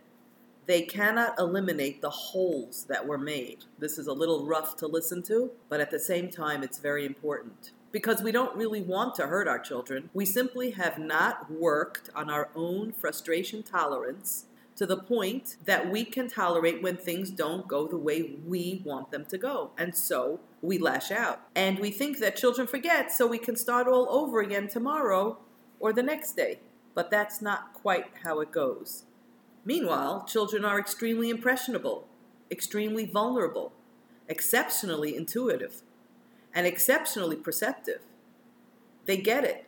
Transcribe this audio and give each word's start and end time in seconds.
they 0.67 0.83
cannot 0.83 1.37
eliminate 1.41 2.01
the 2.01 2.11
holes 2.11 2.85
that 2.89 3.09
were 3.09 3.19
made. 3.19 3.65
This 3.81 3.99
is 3.99 4.07
a 4.07 4.13
little 4.13 4.47
rough 4.47 4.77
to 4.77 4.87
listen 4.87 5.25
to, 5.25 5.51
but 5.69 5.81
at 5.81 5.91
the 5.91 5.99
same 5.99 6.31
time, 6.31 6.63
it's 6.63 6.79
very 6.79 7.05
important. 7.05 7.73
Because 7.91 8.23
we 8.23 8.31
don't 8.31 8.57
really 8.57 8.81
want 8.81 9.17
to 9.17 9.27
hurt 9.27 9.49
our 9.49 9.59
children, 9.59 10.09
we 10.15 10.25
simply 10.25 10.71
have 10.71 11.01
not 11.01 11.51
worked 11.51 12.11
on 12.15 12.31
our 12.31 12.49
own 12.55 12.93
frustration 12.93 13.65
tolerance 13.65 14.45
to 14.77 14.87
the 14.87 14.97
point 14.97 15.57
that 15.65 15.91
we 15.91 16.05
can 16.05 16.29
tolerate 16.29 16.83
when 16.83 16.97
things 16.97 17.31
don't 17.31 17.67
go 17.67 17.87
the 17.87 17.97
way 17.97 18.37
we 18.47 18.83
want 18.85 19.11
them 19.11 19.25
to 19.25 19.39
go. 19.39 19.71
And 19.79 19.97
so 19.97 20.41
we 20.61 20.79
lash 20.79 21.11
out. 21.11 21.41
And 21.55 21.79
we 21.79 21.91
think 21.91 22.19
that 22.19 22.37
children 22.37 22.67
forget, 22.67 23.11
so 23.11 23.27
we 23.27 23.39
can 23.39 23.57
start 23.57 23.89
all 23.89 24.07
over 24.11 24.41
again 24.41 24.69
tomorrow 24.69 25.39
or 25.81 25.93
the 25.93 26.03
next 26.03 26.37
day. 26.37 26.61
But 26.95 27.11
that's 27.11 27.43
not 27.43 27.73
quite 27.75 28.07
how 28.23 28.41
it 28.41 28.53
goes. 28.53 29.05
Meanwhile, 29.65 30.27
children 30.29 30.65
are 30.65 30.79
extremely 30.79 31.29
impressionable, 31.29 32.07
extremely 32.51 33.05
vulnerable, 33.05 33.73
exceptionally 34.29 35.17
intuitive, 35.17 35.83
and 36.55 36.67
exceptionally 36.67 37.37
perceptive. 37.37 38.01
They 39.07 39.17
get 39.17 39.45
it. 39.45 39.66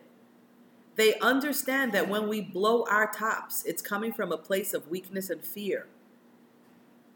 They 0.99 1.17
understand 1.19 1.93
that 1.93 2.09
when 2.09 2.27
we 2.27 2.41
blow 2.41 2.83
our 2.89 3.09
tops, 3.09 3.63
it's 3.63 3.81
coming 3.81 4.11
from 4.11 4.33
a 4.33 4.37
place 4.37 4.73
of 4.73 4.89
weakness 4.89 5.29
and 5.29 5.41
fear. 5.41 5.87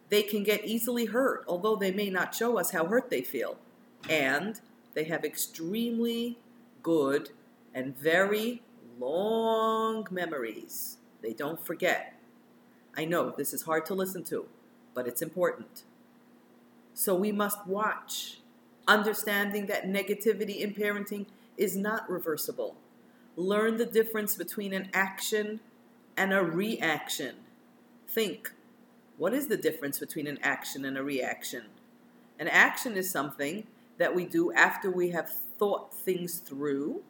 They 0.07 0.23
can 0.23 0.45
get 0.45 0.63
easily 0.63 1.07
hurt, 1.07 1.43
although 1.49 1.75
they 1.75 1.91
may 1.91 2.09
not 2.09 2.33
show 2.33 2.57
us 2.57 2.71
how 2.71 2.85
hurt 2.85 3.09
they 3.09 3.23
feel. 3.23 3.57
And 4.07 4.61
they 4.93 5.03
have 5.03 5.25
extremely 5.25 6.37
good 6.81 7.31
and 7.73 7.97
very 7.97 8.61
long 8.97 10.07
memories. 10.09 10.95
They 11.21 11.33
don't 11.33 11.59
forget. 11.59 12.17
I 12.95 13.03
know 13.03 13.31
this 13.31 13.53
is 13.53 13.63
hard 13.63 13.85
to 13.87 13.93
listen 13.93 14.23
to, 14.25 14.45
but 14.93 15.09
it's 15.09 15.21
important. 15.21 15.83
So 16.93 17.15
we 17.15 17.33
must 17.33 17.67
watch, 17.67 18.37
understanding 18.87 19.65
that 19.65 19.83
negativity 19.89 20.61
in 20.61 20.73
parenting 20.73 21.25
is 21.57 21.75
not 21.75 22.09
reversible 22.09 22.77
learn 23.35 23.77
the 23.77 23.85
difference 23.85 24.35
between 24.35 24.73
an 24.73 24.89
action 24.93 25.59
and 26.15 26.33
a 26.33 26.43
reaction. 26.43 27.35
Think 28.07 28.51
what 29.17 29.33
is 29.33 29.47
the 29.47 29.57
difference 29.57 29.99
between 29.99 30.27
an 30.27 30.39
action 30.41 30.85
and 30.85 30.97
a 30.97 31.03
reaction? 31.03 31.65
An 32.39 32.47
action 32.47 32.97
is 32.97 33.09
something 33.09 33.67
that 33.97 34.15
we 34.15 34.25
do 34.25 34.51
after 34.53 34.89
we 34.89 35.09
have 35.11 35.29
thought 35.29 35.93
things 35.93 36.39
through 36.39 37.03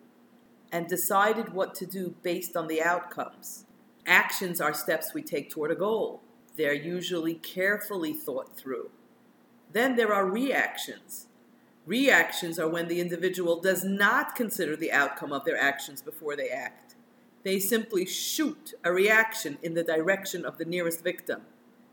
and 0.71 0.87
decided 0.87 1.53
what 1.53 1.73
to 1.75 1.85
do 1.85 2.15
based 2.23 2.57
on 2.57 2.67
the 2.67 2.81
outcomes. 2.81 3.65
Actions 4.05 4.59
are 4.59 4.73
steps 4.73 5.13
we 5.13 5.21
take 5.21 5.49
toward 5.49 5.71
a 5.71 5.75
goal. 5.75 6.21
They're 6.57 6.73
usually 6.73 7.35
carefully 7.35 8.13
thought 8.13 8.57
through. 8.57 8.89
Then 9.71 9.95
there 9.95 10.13
are 10.13 10.25
reactions. 10.25 11.27
Reactions 11.85 12.57
are 12.59 12.69
when 12.69 12.87
the 12.87 13.01
individual 13.01 13.59
does 13.59 13.83
not 13.83 14.35
consider 14.35 14.75
the 14.75 14.91
outcome 14.91 15.33
of 15.33 15.43
their 15.43 15.57
actions 15.57 16.01
before 16.01 16.35
they 16.35 16.47
act. 16.47 16.95
They 17.43 17.59
simply 17.59 18.05
shoot 18.05 18.73
a 18.85 18.93
reaction 18.93 19.57
in 19.61 19.73
the 19.73 19.83
direction 19.83 20.45
of 20.45 20.57
the 20.57 20.65
nearest 20.65 21.03
victim. 21.03 21.41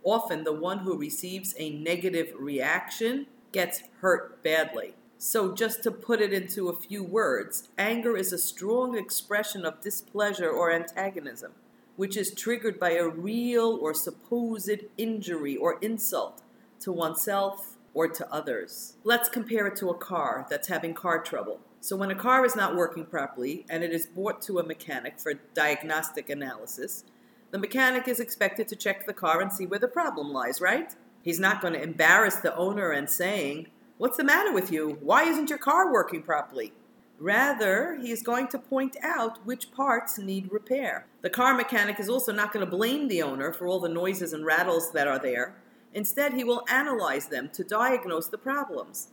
Often, 0.04 0.44
the 0.44 0.52
one 0.52 0.78
who 0.78 0.96
receives 0.96 1.54
a 1.58 1.70
negative 1.70 2.32
reaction 2.38 3.26
gets 3.50 3.82
hurt 4.00 4.42
badly. 4.44 4.94
So, 5.18 5.52
just 5.54 5.82
to 5.82 5.90
put 5.90 6.22
it 6.22 6.32
into 6.32 6.68
a 6.68 6.76
few 6.76 7.02
words, 7.02 7.68
anger 7.76 8.16
is 8.16 8.32
a 8.32 8.38
strong 8.38 8.96
expression 8.96 9.64
of 9.64 9.82
displeasure 9.82 10.48
or 10.48 10.72
antagonism, 10.72 11.52
which 11.96 12.16
is 12.16 12.32
triggered 12.32 12.78
by 12.78 12.92
a 12.92 13.08
real 13.08 13.76
or 13.82 13.92
supposed 13.92 14.84
injury 14.96 15.56
or 15.56 15.78
insult 15.82 16.42
to 16.78 16.92
oneself 16.92 17.76
or 17.94 18.08
to 18.08 18.32
others. 18.32 18.96
Let's 19.04 19.28
compare 19.28 19.66
it 19.66 19.76
to 19.76 19.90
a 19.90 19.98
car 19.98 20.46
that's 20.48 20.68
having 20.68 20.94
car 20.94 21.22
trouble. 21.22 21.60
So, 21.80 21.96
when 21.96 22.10
a 22.10 22.14
car 22.14 22.44
is 22.44 22.54
not 22.54 22.76
working 22.76 23.06
properly 23.06 23.64
and 23.70 23.82
it 23.82 23.92
is 23.92 24.06
brought 24.06 24.42
to 24.42 24.58
a 24.58 24.66
mechanic 24.66 25.18
for 25.18 25.34
diagnostic 25.54 26.28
analysis, 26.28 27.04
the 27.50 27.58
mechanic 27.58 28.06
is 28.06 28.20
expected 28.20 28.68
to 28.68 28.76
check 28.76 29.06
the 29.06 29.12
car 29.12 29.40
and 29.40 29.52
see 29.52 29.66
where 29.66 29.78
the 29.78 29.88
problem 29.88 30.30
lies, 30.30 30.60
right? 30.60 30.94
He's 31.22 31.40
not 31.40 31.60
going 31.60 31.74
to 31.74 31.82
embarrass 31.82 32.36
the 32.36 32.54
owner 32.54 32.90
and 32.90 33.08
saying, 33.08 33.68
What's 33.98 34.16
the 34.16 34.24
matter 34.24 34.52
with 34.52 34.72
you? 34.72 34.98
Why 35.02 35.24
isn't 35.24 35.50
your 35.50 35.58
car 35.58 35.92
working 35.92 36.22
properly? 36.22 36.72
Rather, 37.18 37.98
he 38.00 38.10
is 38.10 38.22
going 38.22 38.48
to 38.48 38.58
point 38.58 38.96
out 39.02 39.44
which 39.44 39.72
parts 39.72 40.18
need 40.18 40.50
repair. 40.50 41.06
The 41.20 41.28
car 41.28 41.52
mechanic 41.52 42.00
is 42.00 42.08
also 42.08 42.32
not 42.32 42.50
going 42.50 42.64
to 42.64 42.70
blame 42.70 43.08
the 43.08 43.22
owner 43.22 43.52
for 43.52 43.66
all 43.66 43.78
the 43.78 43.90
noises 43.90 44.32
and 44.32 44.46
rattles 44.46 44.92
that 44.92 45.06
are 45.06 45.18
there 45.18 45.54
Instead, 45.94 46.34
he 46.34 46.44
will 46.44 46.64
analyze 46.68 47.26
them 47.26 47.48
to 47.52 47.64
diagnose 47.64 48.28
the 48.28 48.38
problems. 48.38 49.08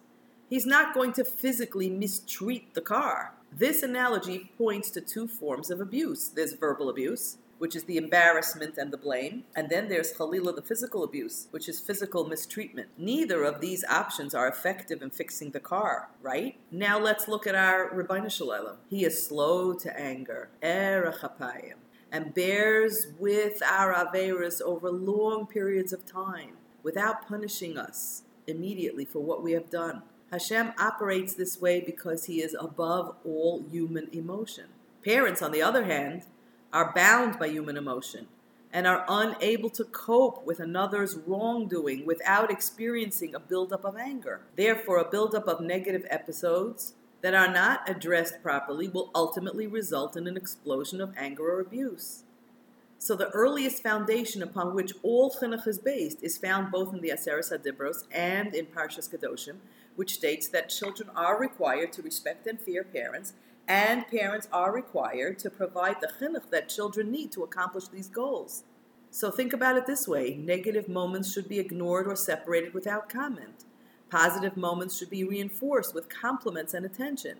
He's 0.50 0.66
not 0.66 0.94
going 0.94 1.14
to 1.14 1.26
physically 1.26 1.90
mistreat 1.90 2.74
the 2.74 2.82
car. 2.82 3.34
This 3.52 3.84
analogy 3.84 4.52
points 4.58 4.92
to 4.92 5.02
two 5.02 5.28
forms 5.28 5.72
of 5.72 5.82
abuse 5.82 6.30
there's 6.30 6.54
verbal 6.54 6.90
abuse, 6.90 7.38
which 7.58 7.76
is 7.76 7.86
the 7.86 7.98
embarrassment 7.98 8.78
and 8.78 8.92
the 8.92 8.98
blame, 8.98 9.44
and 9.56 9.70
then 9.70 9.90
there's 9.90 10.14
Khalila, 10.14 10.56
the 10.56 10.62
physical 10.62 11.04
abuse, 11.04 11.48
which 11.52 11.68
is 11.68 11.80
physical 11.80 12.26
mistreatment. 12.26 12.90
Neither 12.98 13.44
of 13.44 13.62
these 13.62 13.84
options 13.86 14.36
are 14.36 14.48
effective 14.48 15.02
in 15.02 15.10
fixing 15.10 15.52
the 15.52 15.60
car, 15.60 16.10
right? 16.22 16.56
Now 16.72 17.00
let's 17.00 17.28
look 17.28 17.48
at 17.48 17.56
our 17.56 17.90
Ribbono 17.90 18.32
Shel 18.32 18.50
Olam. 18.50 18.76
He 18.90 19.06
is 19.06 19.26
slow 19.26 19.74
to 19.74 20.00
anger, 20.00 20.50
erech 20.62 21.22
apayim, 21.22 21.76
and 22.12 22.34
bears 22.34 23.08
with 23.18 23.64
our 23.64 23.94
Averis 23.94 24.62
over 24.62 24.92
long 24.92 25.48
periods 25.48 25.92
of 25.94 26.06
time 26.06 26.57
without 26.88 27.28
punishing 27.28 27.78
us 27.78 28.22
immediately 28.48 29.04
for 29.04 29.20
what 29.20 29.44
we 29.44 29.52
have 29.52 29.70
done. 29.70 30.02
Hashem 30.32 30.72
operates 30.80 31.34
this 31.34 31.60
way 31.60 31.82
because 31.82 32.24
he 32.26 32.40
is 32.42 32.56
above 32.58 33.14
all 33.26 33.66
human 33.70 34.08
emotion. 34.14 34.68
Parents, 35.04 35.42
on 35.42 35.52
the 35.52 35.62
other 35.62 35.84
hand, 35.84 36.24
are 36.72 36.94
bound 36.96 37.38
by 37.38 37.50
human 37.50 37.76
emotion 37.76 38.28
and 38.72 38.88
are 38.88 39.04
unable 39.10 39.70
to 39.72 39.84
cope 39.84 40.46
with 40.46 40.62
another's 40.62 41.18
wrongdoing 41.28 42.06
without 42.06 42.50
experiencing 42.50 43.36
a 43.36 43.40
buildup 43.40 43.84
of 43.84 43.98
anger. 43.98 44.40
Therefore, 44.56 45.00
a 45.00 45.12
buildup 45.12 45.46
of 45.46 45.60
negative 45.60 46.06
episodes 46.10 46.94
that 47.22 47.34
are 47.34 47.52
not 47.52 47.90
addressed 47.90 48.42
properly 48.42 48.88
will 48.88 49.12
ultimately 49.14 49.68
result 49.68 50.16
in 50.16 50.26
an 50.26 50.38
explosion 50.38 51.02
of 51.02 51.14
anger 51.18 51.52
or 51.52 51.60
abuse. 51.60 52.24
So 53.00 53.16
the 53.16 53.30
earliest 53.30 53.84
foundation 53.84 54.42
upon 54.42 54.74
which 54.74 54.94
all 55.04 55.32
chinuch 55.32 55.68
is 55.68 55.78
based 55.78 56.24
is 56.24 56.38
found 56.38 56.72
both 56.72 56.94
in 56.94 57.02
the 57.02 57.10
Aseret 57.10 57.52
HaDibros 57.52 58.06
and 58.12 58.56
in 58.56 58.66
Parshas 58.66 59.10
Kedoshim, 59.10 59.58
which 59.96 60.14
states 60.14 60.48
that 60.50 60.70
children 60.70 61.10
are 61.16 61.40
required 61.40 61.94
to 61.94 62.02
respect 62.02 62.48
and 62.48 62.60
fear 62.60 62.84
parents, 62.84 63.34
and 63.68 64.08
parents 64.08 64.48
are 64.52 64.74
required 64.74 65.38
to 65.40 65.50
provide 65.50 65.98
the 66.02 66.12
chinuch 66.20 66.50
that 66.50 66.70
children 66.70 67.12
need 67.12 67.32
to 67.32 67.44
accomplish 67.44 67.88
these 67.88 68.08
goals. 68.08 68.64
So 69.12 69.32
think 69.32 69.54
about 69.54 69.78
it 69.78 69.86
this 69.86 70.08
way 70.08 70.36
negative 70.36 70.90
moments 70.90 71.32
should 71.32 71.48
be 71.48 71.60
ignored 71.60 72.08
or 72.08 72.16
separated 72.16 72.74
without 72.74 73.10
comment. 73.10 73.66
Positive 74.10 74.56
moments 74.56 74.98
should 74.98 75.10
be 75.10 75.24
reinforced 75.24 75.94
with 75.94 76.10
compliments 76.10 76.74
and 76.74 76.86
attention. 76.86 77.38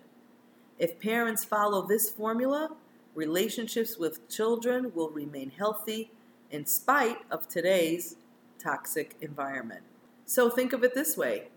If 0.78 1.00
parents 1.00 1.46
follow 1.46 1.82
this 1.82 2.10
formula, 2.10 2.76
relationships 3.18 3.98
with 3.98 4.30
children 4.30 4.92
will 4.94 5.10
remain 5.10 5.52
healthy 5.58 6.12
in 6.52 6.66
spite 6.66 7.18
of 7.32 7.48
today's 7.48 8.16
toxic 8.60 9.16
environment. 9.20 9.82
So 10.26 10.50
think 10.50 10.72
of 10.72 10.84
it 10.84 10.94
this 10.94 11.18
way 11.18 11.48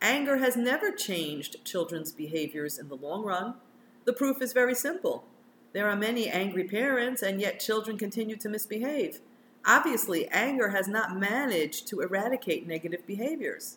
anger 0.00 0.36
has 0.36 0.56
never 0.56 0.92
changed 0.92 1.64
children's 1.64 2.12
behaviors 2.12 2.78
in 2.78 2.88
the 2.88 2.94
long 2.94 3.24
run. 3.24 3.54
The 4.04 4.12
proof 4.12 4.40
is 4.40 4.52
very 4.52 4.76
simple. 4.76 5.24
There 5.72 5.88
are 5.90 5.96
many 5.96 6.28
angry 6.28 6.64
parents, 6.64 7.20
and 7.20 7.40
yet 7.40 7.60
children 7.60 7.98
continue 7.98 8.36
to 8.36 8.48
misbehave. 8.48 9.20
Obviously, 9.66 10.28
anger 10.28 10.68
has 10.68 10.86
not 10.86 11.18
managed 11.18 11.88
to 11.88 12.00
eradicate 12.00 12.66
negative 12.66 13.04
behaviors. 13.06 13.76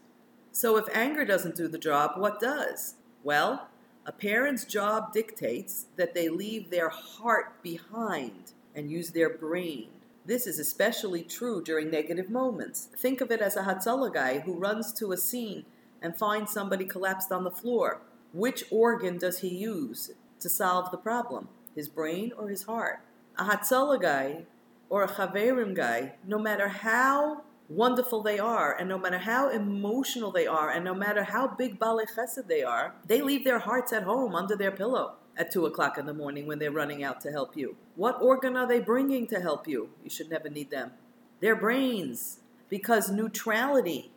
So, 0.52 0.78
if 0.78 0.86
anger 0.96 1.26
doesn't 1.26 1.56
do 1.56 1.68
the 1.68 1.80
job, 1.80 2.12
what 2.18 2.40
does? 2.40 2.96
Well, 3.24 3.68
a 4.06 4.12
parent's 4.12 4.66
job 4.66 5.14
dictates 5.14 5.86
that 5.96 6.16
they 6.16 6.28
leave 6.28 6.70
their 6.70 6.90
heart 6.90 7.62
behind 7.62 8.54
and 8.76 8.90
use 8.90 9.12
their 9.12 9.30
brain. 9.30 9.88
This 10.26 10.48
is 10.48 10.60
especially 10.60 11.24
true 11.24 11.64
during 11.64 11.92
negative 11.92 12.30
moments. 12.30 12.90
Think 12.98 13.22
of 13.22 13.32
it 13.32 13.42
as 13.42 13.56
a 13.56 13.64
Hatzalah 13.64 14.14
guy 14.14 14.40
who 14.40 14.54
runs 14.54 14.92
to 14.94 15.12
a 15.12 15.18
scene 15.18 15.66
and 16.02 16.18
finds 16.18 16.52
somebody 16.52 16.86
collapsed 16.86 17.32
on 17.32 17.44
the 17.44 17.52
floor. 17.52 18.02
Which 18.34 18.64
organ 18.72 19.18
does 19.18 19.40
he 19.40 19.50
use 19.50 20.12
to 20.40 20.50
solve 20.50 20.90
the 20.90 20.98
problem? 20.98 21.50
His 21.76 21.88
brain 21.88 22.32
or 22.38 22.50
his 22.50 22.64
heart? 22.64 23.02
A 23.38 23.44
Hatzalah 23.44 24.02
guy 24.02 24.44
or 24.90 25.04
a 25.04 25.08
Chaverim 25.08 25.76
guy, 25.76 26.14
no 26.26 26.40
matter 26.40 26.68
how 26.68 27.44
wonderful 27.76 28.22
they 28.22 28.40
are, 28.40 28.76
and 28.78 28.90
no 28.90 28.98
matter 28.98 29.20
how 29.20 29.50
emotional 29.50 30.32
they 30.32 30.48
are, 30.48 30.70
and 30.70 30.84
no 30.84 30.94
matter 30.94 31.24
how 31.24 31.48
big 31.48 31.80
Bale 31.80 32.02
Chesed 32.16 32.48
they 32.48 32.64
are, 32.64 32.94
they 33.06 33.22
leave 33.22 33.44
their 33.44 33.60
hearts 33.60 33.94
at 33.94 34.04
home 34.04 34.36
under 34.36 34.56
their 34.56 34.72
pillow 34.72 35.16
at 35.38 35.52
2 35.52 35.66
o'clock 35.66 35.98
in 35.98 36.06
the 36.06 36.14
morning 36.14 36.46
when 36.46 36.60
they're 36.60 36.72
running 36.72 37.04
out 37.04 37.22
to 37.22 37.32
help 37.32 37.56
you? 37.56 37.76
What 37.96 38.22
organ 38.22 38.56
are 38.58 38.68
they 38.68 38.80
bringing 38.80 39.28
to 39.28 39.40
help 39.40 39.68
you? 39.68 39.90
You 40.04 40.10
should 40.10 40.30
never 40.30 40.50
need 40.50 40.70
them. 40.70 40.92
Their 41.40 41.56
brains. 41.56 42.40
Because 42.70 43.12
neutrality, 43.12 44.12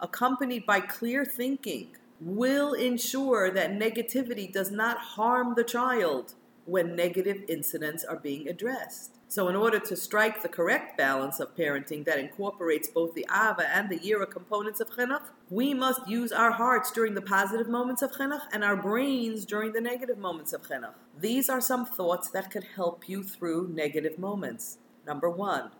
accompanied 0.00 0.66
by 0.66 0.80
clear 0.80 1.24
thinking, 1.24 1.88
will 2.20 2.74
ensure 2.74 3.50
that 3.50 3.70
negativity 3.70 4.52
does 4.52 4.70
not 4.70 4.98
harm 4.98 5.54
the 5.54 5.64
child 5.64 6.34
when 6.66 6.96
negative 6.96 7.42
incidents 7.48 8.04
are 8.04 8.16
being 8.16 8.48
addressed. 8.48 9.12
So, 9.28 9.48
in 9.48 9.56
order 9.56 9.80
to 9.80 9.96
strike 9.96 10.42
the 10.42 10.48
correct 10.48 10.96
balance 10.96 11.40
of 11.40 11.56
parenting 11.56 12.04
that 12.04 12.18
incorporates 12.18 12.88
both 12.88 13.14
the 13.14 13.26
Ava 13.30 13.68
and 13.68 13.88
the 13.88 13.98
Yira 13.98 14.30
components 14.30 14.80
of 14.80 14.90
Chinuch, 14.90 15.24
we 15.50 15.74
must 15.74 16.06
use 16.06 16.30
our 16.30 16.52
hearts 16.52 16.92
during 16.92 17.14
the 17.14 17.20
positive 17.20 17.68
moments 17.68 18.02
of 18.02 18.12
Chinuch 18.12 18.42
and 18.52 18.62
our 18.62 18.76
brains 18.76 19.44
during 19.44 19.72
the 19.72 19.80
negative 19.80 20.18
moments 20.18 20.52
of 20.52 20.62
Chinuch. 20.62 20.94
These 21.18 21.48
are 21.48 21.60
some 21.60 21.84
thoughts 21.84 22.30
that 22.30 22.50
could 22.50 22.64
help 22.76 23.08
you 23.08 23.24
through 23.24 23.72
negative 23.74 24.18
moments. 24.18 24.78
Number 25.06 25.28
one, 25.28 25.70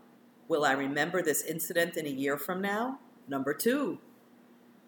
will 0.49 0.65
I 0.65 0.73
remember 0.73 1.23
this 1.23 1.43
incident 1.43 1.97
in 1.97 2.07
a 2.07 2.11
year 2.11 2.37
from 2.37 2.61
now? 2.61 2.99
Number 3.29 3.55
two, 3.55 3.99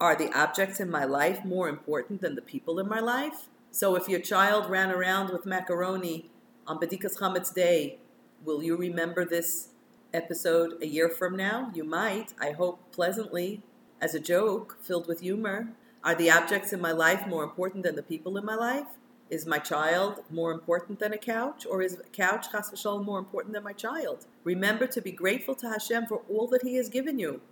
are 0.00 0.16
the 0.16 0.36
objects 0.36 0.80
in 0.80 0.90
my 0.90 1.04
life 1.04 1.44
more 1.44 1.68
important 1.68 2.20
than 2.20 2.34
the 2.34 2.42
people 2.42 2.78
in 2.78 2.88
my 2.88 3.00
life? 3.00 3.48
So, 3.76 3.94
if 3.94 4.08
your 4.08 4.20
child 4.20 4.70
ran 4.70 4.90
around 4.90 5.28
with 5.28 5.44
macaroni 5.44 6.30
on 6.66 6.78
Bedikas 6.78 7.18
Chametz 7.18 7.52
Day, 7.52 7.98
Will 8.42 8.62
you 8.62 8.74
remember 8.74 9.26
this 9.26 9.68
episode 10.14 10.82
a 10.82 10.86
year 10.86 11.10
from 11.10 11.36
now? 11.36 11.70
You 11.74 11.84
might, 11.84 12.32
I 12.40 12.52
hope 12.52 12.80
pleasantly, 12.90 13.60
as 14.00 14.14
a 14.14 14.18
joke 14.18 14.78
filled 14.80 15.06
with 15.06 15.20
humor. 15.20 15.74
Are 16.02 16.14
the 16.14 16.30
objects 16.30 16.72
in 16.72 16.80
my 16.80 16.92
life 16.92 17.26
more 17.26 17.44
important 17.44 17.82
than 17.82 17.96
the 17.96 18.02
people 18.02 18.38
in 18.38 18.46
my 18.46 18.54
life? 18.54 18.86
Is 19.28 19.44
my 19.44 19.58
child 19.58 20.20
more 20.30 20.52
important 20.52 20.98
than 20.98 21.12
a 21.12 21.18
couch? 21.18 21.66
Or 21.70 21.82
is 21.82 22.00
a 22.00 22.04
couch, 22.04 22.50
chas 22.50 22.70
v'shalom, 22.70 23.04
more 23.04 23.18
important 23.18 23.52
than 23.52 23.62
my 23.62 23.74
child? 23.74 24.24
Remember 24.42 24.86
to 24.86 25.02
be 25.02 25.12
grateful 25.12 25.54
to 25.56 25.68
Hashem 25.68 26.06
for 26.06 26.22
all 26.30 26.46
that 26.46 26.62
He 26.62 26.76
has 26.76 26.88
given 26.88 27.18
you. 27.18 27.42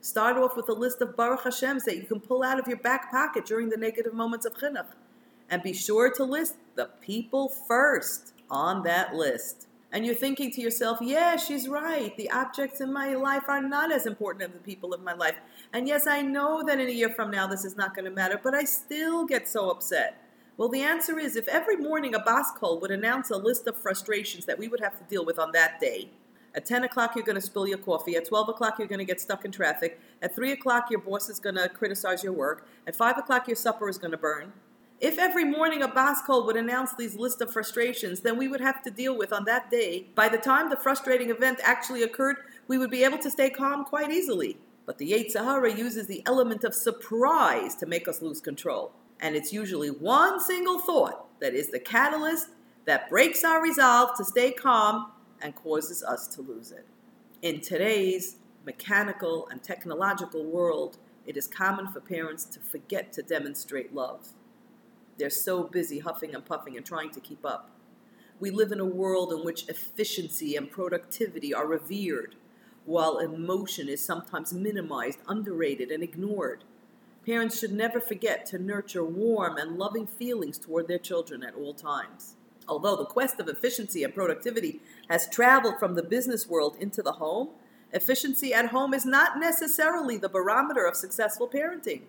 Start 0.00 0.36
off 0.36 0.54
with 0.54 0.68
a 0.68 0.72
list 0.72 1.00
of 1.00 1.16
Baruch 1.16 1.42
Hashems 1.42 1.82
that 1.82 1.96
you 1.96 2.04
can 2.04 2.20
pull 2.20 2.44
out 2.44 2.60
of 2.60 2.68
your 2.68 2.76
back 2.76 3.10
pocket 3.10 3.44
during 3.44 3.70
the 3.70 3.76
negative 3.76 4.14
moments 4.14 4.46
of 4.46 4.54
chinuch. 4.54 4.92
And 5.54 5.62
be 5.62 5.72
sure 5.72 6.10
to 6.10 6.24
list 6.24 6.56
the 6.74 6.86
people 7.00 7.48
first 7.48 8.32
on 8.50 8.82
that 8.82 9.14
list 9.14 9.68
and 9.92 10.04
you're 10.04 10.16
thinking 10.16 10.50
to 10.50 10.60
yourself, 10.60 10.98
yeah, 11.00 11.36
she's 11.36 11.68
right. 11.68 12.16
The 12.16 12.28
objects 12.32 12.80
in 12.80 12.92
my 12.92 13.14
life 13.14 13.44
are 13.46 13.62
not 13.62 13.92
as 13.92 14.06
important 14.06 14.42
as 14.42 14.50
the 14.50 14.58
people 14.58 14.92
in 14.94 15.04
my 15.04 15.12
life. 15.12 15.36
And 15.72 15.86
yes, 15.86 16.08
I 16.08 16.22
know 16.22 16.64
that 16.64 16.80
in 16.80 16.88
a 16.88 16.90
year 16.90 17.10
from 17.10 17.30
now 17.30 17.46
this 17.46 17.64
is 17.64 17.76
not 17.76 17.94
going 17.94 18.06
to 18.06 18.10
matter, 18.10 18.40
but 18.42 18.52
I 18.52 18.64
still 18.64 19.24
get 19.24 19.46
so 19.46 19.70
upset. 19.70 20.20
Well, 20.56 20.68
the 20.68 20.82
answer 20.82 21.20
is 21.20 21.36
if 21.36 21.46
every 21.46 21.76
morning 21.76 22.16
a 22.16 22.18
bas 22.18 22.50
kol 22.56 22.80
would 22.80 22.90
announce 22.90 23.30
a 23.30 23.36
list 23.36 23.68
of 23.68 23.76
frustrations 23.76 24.46
that 24.46 24.58
we 24.58 24.66
would 24.66 24.80
have 24.80 24.98
to 24.98 25.04
deal 25.04 25.24
with 25.24 25.38
on 25.38 25.52
that 25.52 25.78
day, 25.78 26.10
at 26.56 26.66
10 26.66 26.82
o'clock, 26.82 27.14
you're 27.14 27.24
going 27.24 27.40
to 27.40 27.40
spill 27.40 27.68
your 27.68 27.78
coffee. 27.78 28.16
At 28.16 28.26
12 28.26 28.48
o'clock, 28.48 28.80
you're 28.80 28.88
going 28.88 28.98
to 28.98 29.04
get 29.04 29.20
stuck 29.20 29.44
in 29.44 29.52
traffic. 29.52 30.00
At 30.20 30.34
3 30.34 30.50
o'clock, 30.50 30.90
your 30.90 31.00
boss 31.00 31.28
is 31.28 31.38
going 31.38 31.54
to 31.54 31.68
criticize 31.68 32.24
your 32.24 32.32
work. 32.32 32.66
At 32.88 32.96
5 32.96 33.18
o'clock, 33.18 33.46
your 33.46 33.56
supper 33.56 33.88
is 33.88 33.98
going 33.98 34.10
to 34.10 34.16
burn. 34.16 34.52
If 35.04 35.18
every 35.18 35.44
morning 35.44 35.82
a 35.82 35.88
bas 35.88 36.22
kol 36.22 36.46
would 36.46 36.56
announce 36.56 36.94
these 36.94 37.14
list 37.14 37.42
of 37.42 37.52
frustrations, 37.52 38.20
then 38.20 38.38
we 38.38 38.48
would 38.48 38.62
have 38.62 38.80
to 38.84 38.90
deal 38.90 39.14
with 39.18 39.34
on 39.34 39.44
that 39.44 39.70
day. 39.70 40.06
By 40.14 40.30
the 40.30 40.38
time 40.38 40.70
the 40.70 40.78
frustrating 40.78 41.28
event 41.28 41.60
actually 41.62 42.02
occurred, 42.02 42.36
we 42.68 42.78
would 42.78 42.90
be 42.90 43.04
able 43.04 43.18
to 43.18 43.30
stay 43.30 43.50
calm 43.50 43.84
quite 43.84 44.10
easily. 44.10 44.56
But 44.86 44.96
the 44.96 45.12
Yetzer 45.12 45.44
Hara 45.44 45.70
uses 45.74 46.06
the 46.06 46.22
element 46.24 46.64
of 46.64 46.72
surprise 46.72 47.74
to 47.74 47.86
make 47.86 48.08
us 48.08 48.22
lose 48.22 48.40
control. 48.40 48.92
And 49.20 49.36
it's 49.36 49.52
usually 49.52 49.90
one 49.90 50.40
single 50.40 50.78
thought 50.78 51.38
that 51.38 51.52
is 51.52 51.68
the 51.68 51.80
catalyst 51.80 52.48
that 52.86 53.10
breaks 53.10 53.44
our 53.44 53.62
resolve 53.62 54.16
to 54.16 54.24
stay 54.24 54.52
calm 54.52 55.12
and 55.42 55.54
causes 55.54 56.02
us 56.02 56.26
to 56.28 56.40
lose 56.40 56.72
it. 56.72 56.86
In 57.42 57.60
today's 57.60 58.36
mechanical 58.64 59.48
and 59.48 59.62
technological 59.62 60.46
world, 60.46 60.96
it 61.26 61.36
is 61.36 61.46
common 61.46 61.88
for 61.88 62.00
parents 62.00 62.46
to 62.46 62.58
forget 62.58 63.12
to 63.12 63.22
demonstrate 63.22 63.94
love. 63.94 64.28
They're 65.18 65.30
so 65.30 65.64
busy 65.64 66.00
huffing 66.00 66.34
and 66.34 66.44
puffing 66.44 66.76
and 66.76 66.84
trying 66.84 67.10
to 67.10 67.20
keep 67.20 67.44
up. 67.44 67.70
We 68.40 68.50
live 68.50 68.72
in 68.72 68.80
a 68.80 68.84
world 68.84 69.32
in 69.32 69.44
which 69.44 69.68
efficiency 69.68 70.56
and 70.56 70.70
productivity 70.70 71.54
are 71.54 71.66
revered, 71.66 72.34
while 72.84 73.18
emotion 73.18 73.88
is 73.88 74.04
sometimes 74.04 74.52
minimized, 74.52 75.20
underrated, 75.28 75.90
and 75.90 76.02
ignored. 76.02 76.64
Parents 77.24 77.58
should 77.58 77.72
never 77.72 78.00
forget 78.00 78.44
to 78.46 78.58
nurture 78.58 79.04
warm 79.04 79.56
and 79.56 79.78
loving 79.78 80.06
feelings 80.06 80.58
toward 80.58 80.88
their 80.88 80.98
children 80.98 81.42
at 81.42 81.54
all 81.54 81.72
times. 81.72 82.34
Although 82.68 82.96
the 82.96 83.04
quest 83.04 83.40
of 83.40 83.48
efficiency 83.48 84.04
and 84.04 84.14
productivity 84.14 84.80
has 85.08 85.28
traveled 85.28 85.78
from 85.78 85.94
the 85.94 86.02
business 86.02 86.48
world 86.48 86.76
into 86.80 87.02
the 87.02 87.12
home, 87.12 87.50
efficiency 87.92 88.52
at 88.52 88.66
home 88.66 88.92
is 88.92 89.06
not 89.06 89.38
necessarily 89.38 90.16
the 90.16 90.28
barometer 90.28 90.84
of 90.84 90.96
successful 90.96 91.48
parenting. 91.48 92.02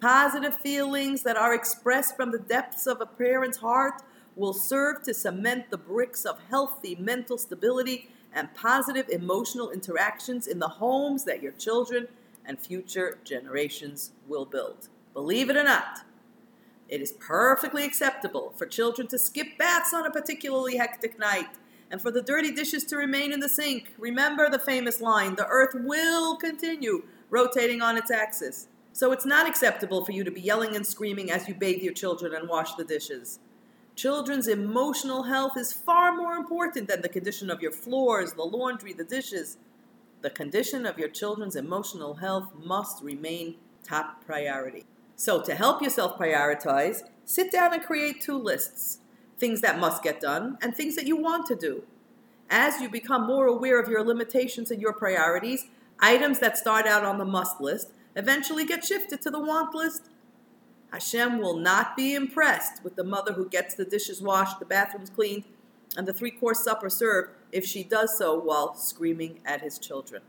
Positive 0.00 0.54
feelings 0.54 1.22
that 1.24 1.36
are 1.36 1.54
expressed 1.54 2.14
from 2.14 2.30
the 2.30 2.38
depths 2.38 2.86
of 2.86 3.00
a 3.00 3.06
parent's 3.06 3.58
heart 3.58 4.02
will 4.36 4.52
serve 4.52 5.02
to 5.02 5.12
cement 5.12 5.70
the 5.70 5.76
bricks 5.76 6.24
of 6.24 6.38
healthy 6.48 6.94
mental 6.94 7.36
stability 7.36 8.08
and 8.32 8.54
positive 8.54 9.08
emotional 9.08 9.70
interactions 9.70 10.46
in 10.46 10.60
the 10.60 10.68
homes 10.68 11.24
that 11.24 11.42
your 11.42 11.50
children 11.52 12.06
and 12.44 12.60
future 12.60 13.18
generations 13.24 14.12
will 14.28 14.44
build. 14.44 14.88
Believe 15.14 15.50
it 15.50 15.56
or 15.56 15.64
not, 15.64 16.02
it 16.88 17.00
is 17.02 17.12
perfectly 17.12 17.84
acceptable 17.84 18.52
for 18.56 18.66
children 18.66 19.08
to 19.08 19.18
skip 19.18 19.58
baths 19.58 19.92
on 19.92 20.06
a 20.06 20.10
particularly 20.12 20.76
hectic 20.76 21.18
night 21.18 21.48
and 21.90 22.00
for 22.00 22.12
the 22.12 22.22
dirty 22.22 22.52
dishes 22.52 22.84
to 22.84 22.96
remain 22.96 23.32
in 23.32 23.40
the 23.40 23.48
sink. 23.48 23.92
Remember 23.98 24.48
the 24.48 24.60
famous 24.60 25.00
line 25.00 25.34
the 25.34 25.46
earth 25.48 25.74
will 25.74 26.36
continue 26.36 27.02
rotating 27.30 27.82
on 27.82 27.96
its 27.96 28.12
axis. 28.12 28.68
So 28.98 29.12
it's 29.12 29.24
not 29.24 29.46
acceptable 29.46 30.04
for 30.04 30.10
you 30.10 30.24
to 30.24 30.30
be 30.32 30.40
yelling 30.40 30.74
and 30.74 30.84
screaming 30.84 31.30
as 31.30 31.46
you 31.46 31.54
bathe 31.54 31.84
your 31.84 31.92
children 31.92 32.34
and 32.34 32.48
wash 32.48 32.74
the 32.74 32.82
dishes. 32.82 33.38
Children's 33.94 34.48
emotional 34.48 35.22
health 35.22 35.56
is 35.56 35.72
far 35.72 36.16
more 36.16 36.32
important 36.32 36.88
than 36.88 37.02
the 37.02 37.08
condition 37.08 37.48
of 37.48 37.62
your 37.62 37.70
floors, 37.70 38.32
the 38.32 38.42
laundry, 38.42 38.92
the 38.92 39.04
dishes. 39.04 39.56
The 40.22 40.30
condition 40.30 40.84
of 40.84 40.98
your 40.98 41.10
children's 41.10 41.54
emotional 41.54 42.14
health 42.14 42.48
must 42.60 43.00
remain 43.00 43.54
top 43.84 44.24
priority. 44.26 44.84
So, 45.14 45.42
to 45.42 45.54
help 45.54 45.80
yourself 45.80 46.18
prioritize, 46.18 47.02
sit 47.24 47.52
down 47.52 47.72
and 47.74 47.84
create 47.84 48.20
two 48.20 48.36
lists 48.36 48.98
things 49.38 49.60
that 49.60 49.78
must 49.78 50.02
get 50.02 50.20
done 50.20 50.58
and 50.60 50.74
things 50.74 50.96
that 50.96 51.06
you 51.06 51.16
want 51.16 51.46
to 51.46 51.54
do. 51.54 51.84
As 52.50 52.80
you 52.80 52.88
become 52.88 53.28
more 53.28 53.46
aware 53.46 53.80
of 53.80 53.88
your 53.88 54.02
limitations 54.02 54.72
and 54.72 54.82
your 54.82 54.92
priorities, 54.92 55.66
items 56.00 56.40
that 56.40 56.58
start 56.58 56.84
out 56.84 57.04
on 57.04 57.18
the 57.18 57.24
must 57.24 57.60
list 57.60 57.92
eventually 58.18 58.66
get 58.66 58.84
shifted 58.84 59.22
to 59.22 59.30
the 59.30 59.38
want 59.38 59.74
list. 59.74 60.10
Hashem 60.92 61.38
will 61.38 61.56
not 61.56 61.96
be 61.96 62.14
impressed 62.14 62.82
with 62.82 62.96
the 62.96 63.04
mother 63.04 63.32
who 63.32 63.48
gets 63.48 63.74
the 63.74 63.84
dishes 63.84 64.20
washed, 64.20 64.58
the 64.58 64.64
bathrooms 64.64 65.10
cleaned, 65.10 65.44
and 65.96 66.06
the 66.06 66.12
three 66.12 66.32
course 66.32 66.64
supper 66.64 66.90
served 66.90 67.30
if 67.52 67.64
she 67.64 67.84
does 67.84 68.18
so 68.18 68.38
while 68.38 68.74
screaming 68.74 69.38
at 69.46 69.60
his 69.60 69.78
children. 69.78 70.22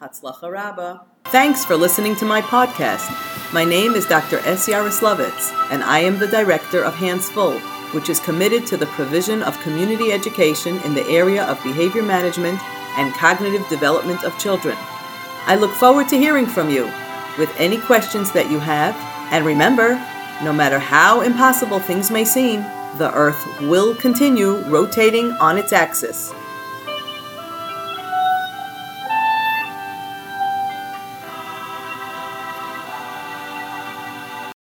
Hatzlacha 0.00 0.50
Rabbah. 0.50 0.98
Thanks 1.26 1.64
for 1.64 1.76
listening 1.76 2.16
to 2.16 2.24
my 2.24 2.42
podcast. 2.42 3.08
My 3.52 3.64
name 3.64 3.94
is 3.94 4.06
Dr. 4.06 4.38
S. 4.40 4.68
Yaroslavitz, 4.68 5.52
and 5.70 5.84
I 5.84 6.00
am 6.00 6.18
the 6.18 6.26
director 6.26 6.82
of 6.82 6.94
Hands 6.94 7.26
Full, 7.30 7.58
which 7.92 8.08
is 8.08 8.20
committed 8.20 8.66
to 8.66 8.76
the 8.76 8.86
provision 8.86 9.42
of 9.42 9.58
community 9.60 10.12
education 10.12 10.78
in 10.80 10.94
the 10.94 11.06
area 11.06 11.44
of 11.44 11.62
behavior 11.62 12.02
management 12.02 12.60
and 12.98 13.14
cognitive 13.14 13.66
development 13.68 14.24
of 14.24 14.36
children. 14.38 14.76
I 15.46 15.56
look 15.58 15.70
forward 15.72 16.08
to 16.08 16.18
hearing 16.18 16.46
from 16.46 16.70
you 16.70 16.90
with 17.38 17.52
any 17.58 17.78
questions 17.78 18.32
that 18.32 18.50
you 18.50 18.58
have, 18.58 18.94
and 19.32 19.44
remember, 19.44 19.94
no 20.42 20.52
matter 20.52 20.78
how 20.78 21.20
impossible 21.22 21.80
things 21.80 22.10
may 22.10 22.24
seem, 22.24 22.60
the 22.98 23.10
Earth 23.14 23.60
will 23.62 23.94
continue 23.94 24.58
rotating 24.68 25.32
on 25.32 25.58
its 25.58 25.72
axis. 25.72 26.32